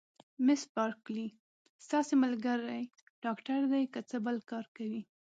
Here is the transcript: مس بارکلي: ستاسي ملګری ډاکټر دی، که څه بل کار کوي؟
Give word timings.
مس 0.45 0.61
بارکلي: 0.75 1.27
ستاسي 1.85 2.15
ملګری 2.23 2.83
ډاکټر 3.23 3.59
دی، 3.71 3.83
که 3.93 3.99
څه 4.09 4.17
بل 4.25 4.37
کار 4.51 4.65
کوي؟ 4.75 5.01